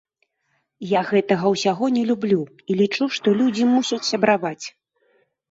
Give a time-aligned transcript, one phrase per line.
[0.91, 4.65] Я гэтага ўсяго не люблю і лічу, што людзі мусяць сябраваць.